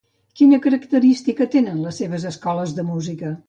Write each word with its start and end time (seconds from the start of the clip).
Quina 0.39 0.57
característica 0.63 1.47
tenen 1.59 1.79
les 1.85 2.03
seves 2.05 2.29
escoles 2.33 2.77
de 2.81 2.91
música? 2.93 3.39